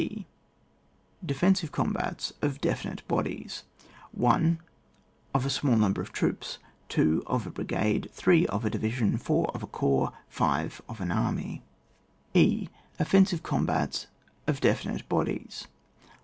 [0.01, 0.25] D.—
[1.23, 3.65] Defensive Combats of Definite Bodies.
[4.13, 4.57] 1.
[5.35, 6.57] Of a small number of troops.
[6.89, 7.21] 2.
[7.27, 8.09] Of a brigade.
[8.11, 8.47] 3.
[8.47, 9.17] Of a division.
[9.19, 9.51] 4.
[9.53, 10.11] Of a corps.
[10.27, 10.81] 5.
[10.89, 11.61] Of an army.
[12.33, 12.41] 126 ON WAR.
[12.41, 12.69] E.—
[12.99, 14.07] Offensive Combats
[14.47, 15.67] of Definite Bodies.